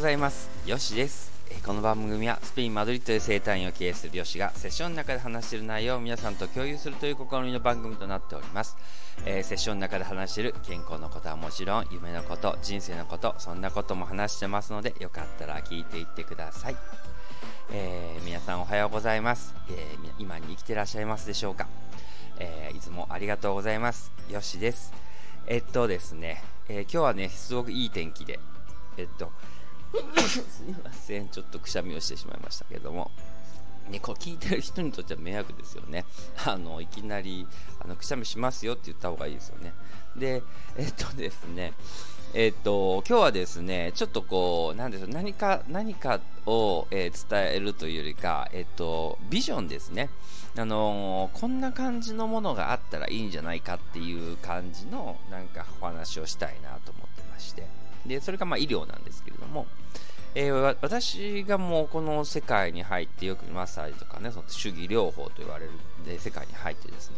[0.00, 0.48] ございます。
[0.64, 1.30] よしです。
[1.62, 8.78] この番組はスペイン・マドリッドで生態院を経営するよしがセッションの中で話している内容を皆さんと共有するという試みの番組となっております。
[9.26, 16.76] えー、セッションの中で話している健康のことはもちろん夢のこと、人生のこと、そんなことも話してますのでよかったら聞いていってください。
[17.70, 21.68] えー、皆さんおはようございます、えー、今に生きてらっしゃいますでしょうか、
[22.38, 24.10] えいつもありがとうございます。
[24.30, 24.94] よしです。
[25.46, 28.40] えっとですね、え今日はね、すごくいい天気で、
[28.96, 29.30] えっと、
[30.28, 33.10] すいません、ちょっとくしゃみをしてしまいましたけども、
[33.90, 36.04] ね、こう聞いてる人にとっては迷惑ですよね。
[36.46, 37.46] あのいきなり
[37.80, 39.72] あのくしゃみしますよって言った方がいいですよね。
[40.16, 40.42] で、
[40.76, 41.72] えっとですね、
[42.32, 50.10] えっと、今日はですね、ちょっとこう、なんでしょう、何か、何かを、えー、伝えるというよりか、えっと、ビジョンですね。
[50.56, 57.79] あのー、こんな感じのものがあったらいいんじゃないかっていう感じの、なんかお話をしたいなと思ってまして。
[58.06, 59.66] で、それがまあ医療なんですけれども、
[60.34, 65.72] えー、私がもうこの世界に入ってよくマッサージとかね、その主義療法と言われる
[66.18, 67.16] 世界に入ってですね、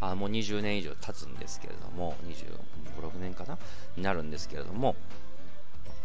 [0.00, 3.58] あもう20年以上経つんですけれども、25、6年かな
[3.96, 4.96] になるんですけれども、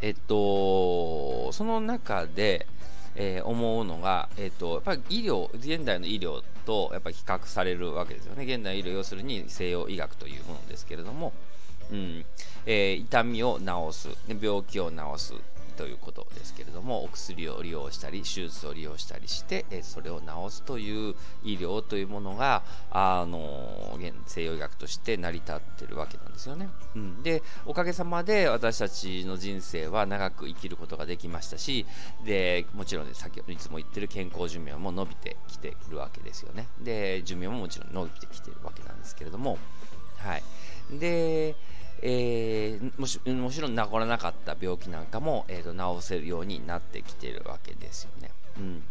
[0.02, 2.68] えっと、その中で、
[3.16, 8.44] えー、思うのが、えっと、やっぱり医療、現代の医療とやっぱ比較されるわけですよね。
[8.44, 11.32] 現代の医療、要するに西洋医学というものですけれども、
[11.92, 12.26] うん。
[12.66, 14.10] えー、痛みを治す、
[14.42, 15.34] 病気を治す
[15.74, 31.86] ということですけれどもお薬を利用したり手術を利用したりして、えそれを治すという医療というものがあの現西洋医学として成り立っているわけなんですよね、うん、でおかげさまで私たちの人生は長く生きることができましたし
[32.26, 36.68] でもちろん、ね、先ほどいつも言ってる健康寿命も伸びてきているわけですよね。
[36.82, 39.58] で寿命ももちろん伸びてきているわけなんですけれども
[40.24, 40.44] はい
[40.92, 41.56] で
[42.06, 48.30] えー、もしもちろん治らなかった病気なんかも、えーと、治せるようになってきているわけですよね。
[48.58, 48.84] うん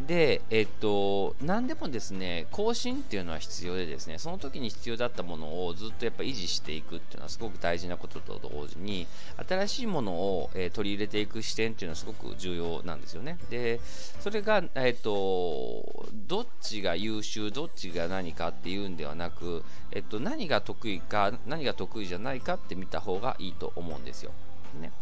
[0.00, 9.06] で、えっと、何でもですね、更新っていうのは必要でですね、その時に必要だったものをずっとやっぱ維持していくっていうのはすごく大事なことと同時に、
[9.48, 13.38] 新しいものを、えー、取り入れていく視点っていうのはすごく重要なんですよね。
[13.50, 13.80] で、
[14.20, 24.32] それが、えっと、どっちが優秀、どっちが何かっていうんではなく、えっと、何が得意か、何が得意じゃないかって見た方がいいと思うんですよ。
[24.74, 24.92] ね。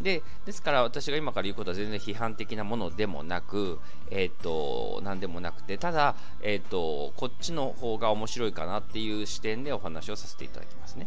[0.00, 3.78] でですから私が今から言うことは全然批判的なものでもなく、
[4.10, 11.06] えーと、何でもなくてただ、えーと、こっちの方が面白いかなっていう視点でお話をさせていただきますね。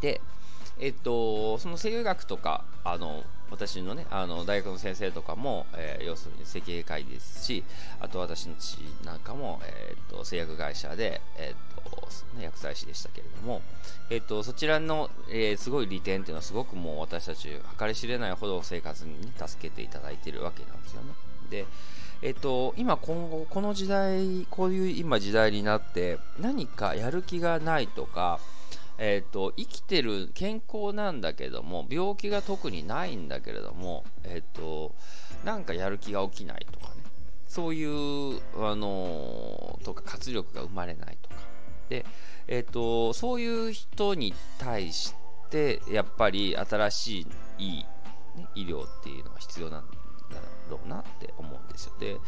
[0.00, 0.20] で、
[0.78, 7.64] えっ、ー、と、その西洋医学とかあの私のねあの大学の先生とかも、えー、要するに整形外ですし
[8.00, 13.62] あと私の父なんかも、えーと、製薬会社で、えーとね、薬剤師でしたけれども、
[14.10, 17.48] えーと、そちらの、えー、すごい利点っていうのはすごくもう私たち
[17.78, 21.08] 計り知れないほど生活に、ね、助けていただいているわけなんですよね。
[21.50, 21.66] で
[22.20, 28.40] えっと、今今後この時代こういう今時代になって何かやる気がないとか
[28.98, 34.94] えーと、生きてる健康なんだけども病気が特にないんだけれども、えーと、
[35.44, 37.02] なんかやる気が起きないとかね。
[37.46, 41.36] そういう、あのー、とか活力が生まれないとか。
[41.88, 42.04] で、
[42.48, 45.14] えーと、そういう人に対し
[45.50, 47.86] てやっぱり新しい、ね、
[48.54, 49.98] 医療っていうのが必要なんだ
[50.68, 51.92] ろうなって思うんですよ。
[51.98, 52.18] で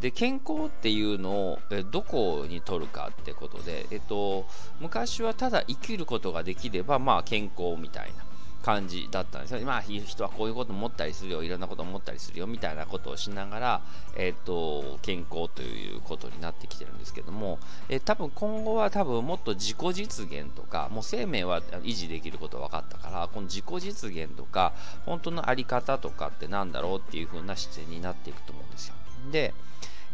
[0.00, 4.44] で健康っていうのをえどこに取るかってことで、えっと、
[4.80, 8.24] 昔はただ生きることができれば、まあ、健康みたいな
[8.64, 13.80] 感じだったんですよ、まあ、人はこういうこと思ったりするよいろんなこと思ったりするよみたいなことをしながら、
[14.16, 17.58] えっと、健康ということになってきてるんですけども、
[17.90, 24.72] え多分今後は多分もっと自己実現とかもう生命は維持できること分かったからこの自己実現とか
[25.04, 28.94] 本当の在り方とかってなんだろうっていう風な視点になっていくと思うんですよ
[29.30, 29.52] で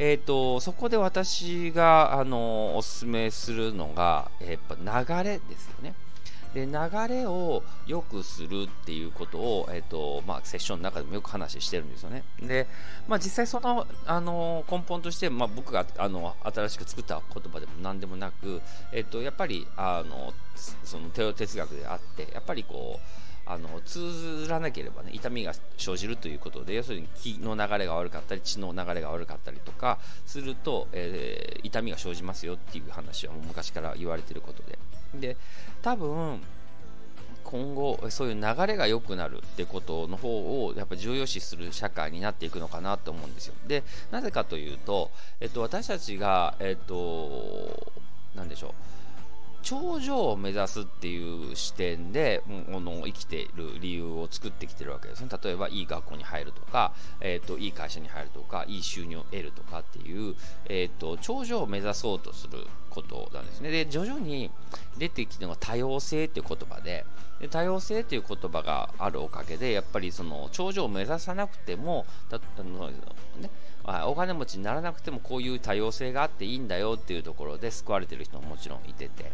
[0.03, 5.93] えーと、そこで私があのおすすめするのが、やっぱ流れですよね。
[6.55, 12.25] で流れを良くするっていうことを、えーとまあ、セッションの中でもよく話してるんですよね。
[12.41, 12.67] で、
[13.09, 18.61] まあ、実際そのあの根本として、まあ、僕があの新しく作った言葉でも何でもなく、
[18.93, 20.33] えーと、やっぱりあの
[20.85, 34.79] その哲学であってやっぱりこうあの通ずらなければ、ね、痛みが生じるということで要するに気の流れが悪かったり血の流れが悪かったりとかすると、えー、痛みが生じますよっていう話はもう昔から言われていることで。
[35.15, 35.37] で
[35.83, 36.41] 多分
[37.43, 43.55] 今後そういう流れが良くなるってことの方をやっぱ重要視する社会になっていくのかなと思うんですよ。
[43.67, 43.83] で
[44.13, 45.11] なぜかというと、
[45.41, 47.93] えっと、私たちが、えっと、
[48.37, 49.00] 何でしょう。
[49.63, 55.29] 頂上を目指すっていう視点で、もの生きている理由を作ってきてるわけですね。
[55.43, 60.35] 例えば、いい学校に入るとか、えっ、ー、と、いい会社に入るとか、いい収入を得るとかっていう、
[60.69, 63.71] えっ、ー、と、頂上を目指そうとすることなんですね。
[63.71, 64.51] で、徐々に
[64.99, 67.07] 出てきてるのが多様性っていう言葉で、
[67.41, 73.51] で多様性っていう言葉があるおかげで、やっぱりその頂上を目指さなくても、たあのね、
[74.07, 79.33] お金持ちにならなくてもこういう多様性があっていいんだよっていうところで救われてる人ももちろんいてて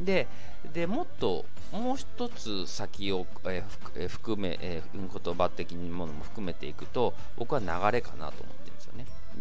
[0.00, 0.26] で
[0.72, 8.63] でもっともう一つ先を、えー、含め、えー、言葉的にものも含めていくと僕は流れかなと思って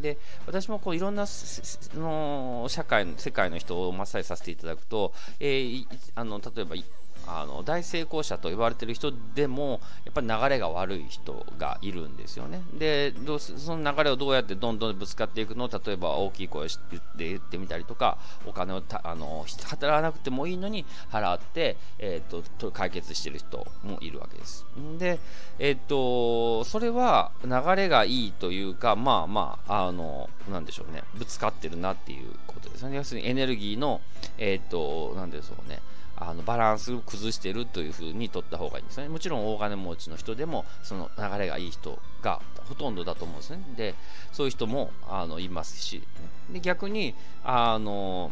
[0.02, 0.18] で。
[0.46, 1.26] 私もこういろんな
[1.96, 5.86] の社会世界の人をマッサージさせていただくと、えー、
[6.16, 6.76] あの例えば
[7.28, 12.62] あの大成功者と言われてる人でもやっぱり流れが悪い人がいるんですよね。
[12.78, 15.66] でどうその流れをどうやってどんどんぶつかっていくの？
[15.66, 24.66] を例えば大きい声で言ってみたりとかお金をあの働かなくてもいいのに払って、えーと、と解決してる人もいるわけです。
[24.98, 25.20] で
[25.60, 31.04] えっ、とそれは流れがいいというかまあまああのなんでしょうね。
[31.16, 32.96] ぶつかってるなっていうことですね。
[32.96, 34.02] 要するにエネルギーの
[34.38, 35.80] えっ、となんでしょうね。
[36.16, 39.10] あのバランスを崩しているというふうに取った方がいいんですね。
[39.10, 43.64] もちろん大金持ちの人でもその流れがいい人がほとんどだと思うんですね。
[43.76, 43.96] で、
[44.32, 46.04] そういう人もあのいますし、
[46.52, 48.32] で逆にあの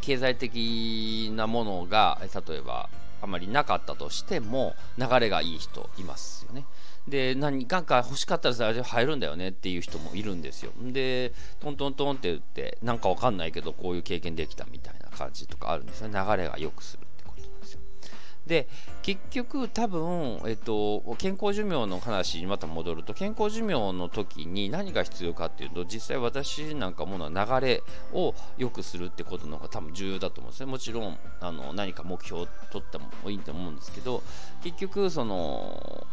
[0.00, 2.88] 経済的なものが例えば
[3.22, 6.64] あまりなかったとしても流れがいい人いますよね。
[7.08, 10.72] で何か欲しかったらさ入るんだよねっていう人もいるんですよ。
[10.80, 17.80] でトントントンって言ってなんかわかんないけどこういう経験できたみたいな感じとかあるんですね流れが良くするってことなんですよ。
[18.46, 18.68] で
[19.02, 27.82] 結局多分、えっと、健康寿命の話にまた戻ると健康寿命の時に何が必要かっていうと実際私なんかものは流れ
[28.12, 30.70] を良くするってことの方が多分重要だと思うんですね。
[30.70, 34.22] もちろんあの何か目標を取ってもいいと思うんですけど
[34.62, 36.06] 結局その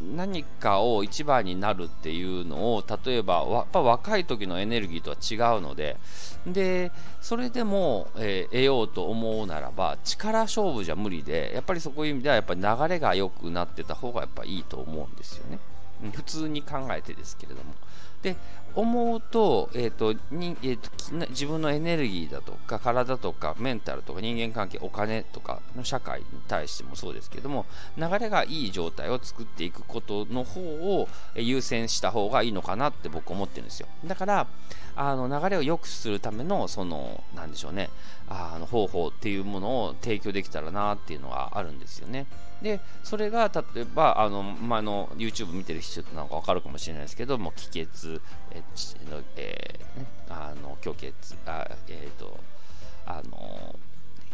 [0.00, 5.96] 何かを一番になるっていうのを例えばやっぱ若い時のエネルギーとは違うので
[6.46, 15.58] でそれでも、えー、得ようと思うならば力勝負じゃ無理でやっぱりそういう意味ではやっぱり流れが良くなってた方がやっぱいいと思うんですよね。
[16.12, 17.74] 普通に考えてですけれども。
[18.22, 18.36] で
[18.74, 20.90] 思うと,、えーとにえーと、
[21.30, 27.66] 自分のエネルギーだとか体とかメンタルとか人間関係お金とかの社会に対してもそうですけども
[27.96, 33.88] 流れがいい状態を作っていくことの方を優先した方がいいのかなって僕思ってるんですよ。
[34.04, 34.46] だから
[34.96, 37.90] あの流れを良くするためのそのなんでしょうね
[38.28, 42.26] あの方法っていうものを提供できたらなっていうのはあるんですよね。
[42.62, 48.20] でそれが例えばあの、まあの YouTube 見てる人なんか分かるかもしれないですけども気血
[48.52, 48.62] え
[49.10, 52.38] の、えー、あの虚血あえっ、ー、と
[53.06, 53.76] あの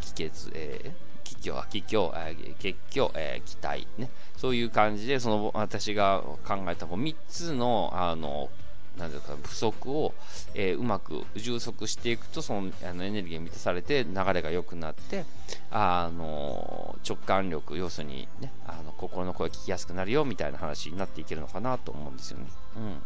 [0.01, 2.13] 気血えー気境、気境、
[2.59, 8.51] 血境、えー、気体、ね、そういう感じで、その私が考えた3つのあの
[8.99, 10.15] なんか不足を、
[10.55, 15.25] えー、うまく充足していくとそのあのエネルギーが満たされて流れが良くなって
[15.71, 22.47] あの直感力要するに、ね、あの心の声聞きやすくなるよみたいな話になっていけるのかなと思うんですよね。
[22.77, 23.03] うん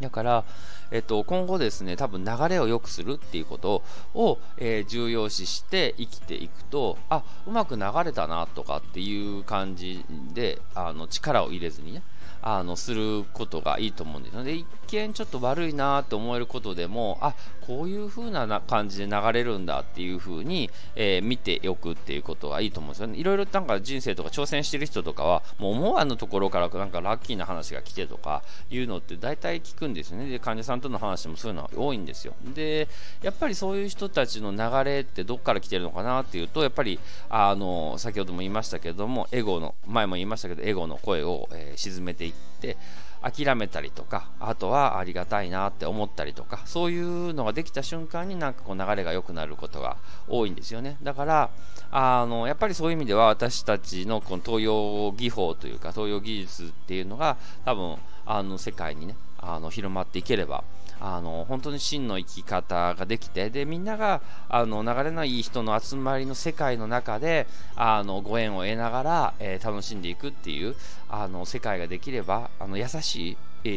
[0.00, 0.44] だから、
[0.90, 3.82] えっと、今後ですね、多分流れを良くするっていうこと
[4.14, 12.02] を、えー、重要視して生きていくと、あ、うまく流れたなとかっていう感じで、あの、力を入れずにね、
[12.46, 14.44] あのすることがいいと思うんですよ。
[14.44, 17.34] で一見ちょっと悪いなと思えることでもあ
[17.66, 23.16] こういう風な感じで流れるんだっていう風に、えー、見ておくっていうことがいいと思うんですよね。
[23.16, 30.28] いろいろなんか人生とか挑戦してる人とかはもう思わぬところからなんかラッキーな話が来てとかいうのって大体聞くんですよね。
[30.28, 32.34] で患者さんとの話もそういうのは多いんですよ。
[32.54, 32.88] で
[33.22, 42.76] やっぱりそういう人たちの流れってどっから来てるのかなっていうとやっぱりあの先ほども言いましたけどもエゴの前も言いましたけどエゴの声を、えー、沈めていって
[43.22, 49.96] 諦めたりとかあとはありがたいなって思ったりとかそういうのができた瞬間になんかこう流れが良くなることが
[50.28, 50.98] 多いんですよね。
[51.02, 51.50] だから
[51.90, 60.64] あのやっぱりそういう意味では私たちのこの東洋技法というか東洋技術っていうのが多分あの世界にねあの広まっていければ
[61.00, 67.46] あの本当に真の生き方ができてでみんながあの流れのいい人の集まりの世界の中で
[67.76, 70.74] あのご縁を得ながら、えー、楽しんでいくっていう
[71.08, 73.68] あの世界ができればあの優しい、え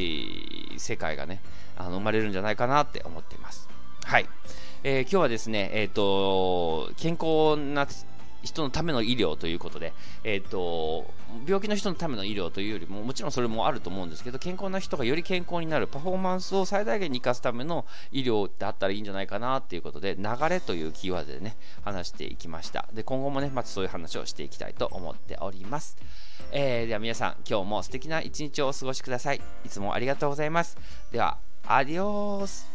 [0.75, 1.41] ー、世界がね
[1.75, 3.67] あの生まれるんじゃないかなって思っています。
[4.05, 4.29] はい、
[4.83, 7.88] えー、今日はですね、えーと、健康な
[8.48, 11.06] 人のための医療ということで、えーと、
[11.46, 22.88] 病気の人のための医療というよりももちろんそれもあると思うんですけど健康な人がより健康になるパフォーマンスを最大限に生かすための医療ってあったらいいんじゃないかなっていうことで流れというキーワードでね話していきました。
[22.94, 25.98] で今後もねまたそういう話をしていきたいと思っております、
[26.51, 29.42] えー、では皆さん今日も素敵な一日をお過ごしください。
[29.66, 30.77] いつもありがとうございます。
[31.12, 32.68] ではアディオース。